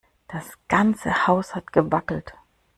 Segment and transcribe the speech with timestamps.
[0.27, 2.33] Das ganze Haus hat gewackelt.